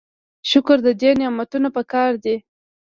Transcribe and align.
شکر 0.49 0.77
د 0.85 0.89
دې 1.01 1.11
نعمتونو 1.19 1.67
پکار 1.77 2.11
دی. 2.23 2.35